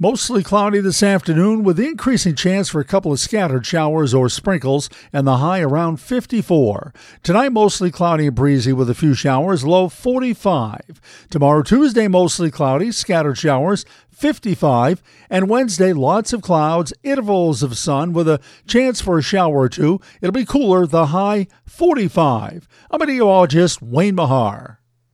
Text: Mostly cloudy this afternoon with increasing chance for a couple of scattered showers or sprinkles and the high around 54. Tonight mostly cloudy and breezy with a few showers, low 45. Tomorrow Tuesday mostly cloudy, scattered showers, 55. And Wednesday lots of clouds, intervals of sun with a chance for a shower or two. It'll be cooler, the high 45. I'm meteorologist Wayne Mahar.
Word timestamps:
Mostly 0.00 0.44
cloudy 0.44 0.78
this 0.78 1.02
afternoon 1.02 1.64
with 1.64 1.80
increasing 1.80 2.36
chance 2.36 2.68
for 2.68 2.80
a 2.80 2.84
couple 2.84 3.10
of 3.10 3.18
scattered 3.18 3.66
showers 3.66 4.14
or 4.14 4.28
sprinkles 4.28 4.88
and 5.12 5.26
the 5.26 5.38
high 5.38 5.58
around 5.58 5.96
54. 5.96 6.94
Tonight 7.24 7.48
mostly 7.48 7.90
cloudy 7.90 8.28
and 8.28 8.36
breezy 8.36 8.72
with 8.72 8.88
a 8.88 8.94
few 8.94 9.12
showers, 9.12 9.64
low 9.64 9.88
45. 9.88 11.00
Tomorrow 11.30 11.62
Tuesday 11.62 12.06
mostly 12.06 12.48
cloudy, 12.48 12.92
scattered 12.92 13.38
showers, 13.38 13.84
55. 14.12 15.02
And 15.28 15.48
Wednesday 15.48 15.92
lots 15.92 16.32
of 16.32 16.42
clouds, 16.42 16.92
intervals 17.02 17.64
of 17.64 17.76
sun 17.76 18.12
with 18.12 18.28
a 18.28 18.40
chance 18.68 19.00
for 19.00 19.18
a 19.18 19.22
shower 19.22 19.62
or 19.62 19.68
two. 19.68 20.00
It'll 20.20 20.30
be 20.30 20.44
cooler, 20.44 20.86
the 20.86 21.06
high 21.06 21.48
45. 21.66 22.68
I'm 22.92 23.00
meteorologist 23.00 23.82
Wayne 23.82 24.14
Mahar. 24.14 24.77